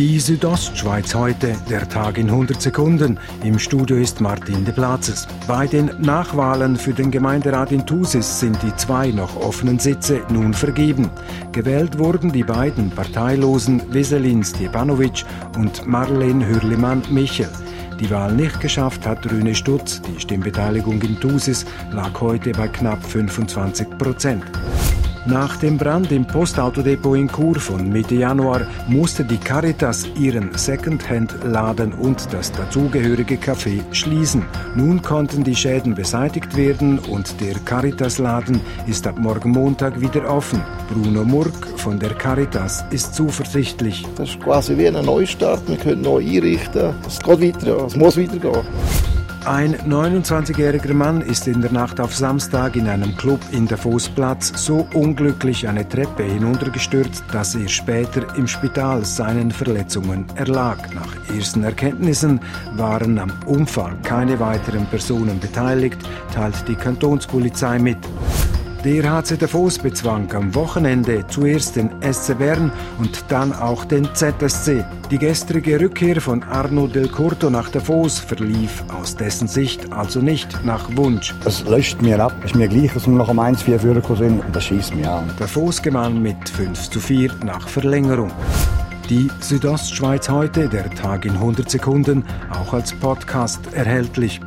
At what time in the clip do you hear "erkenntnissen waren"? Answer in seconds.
61.64-63.18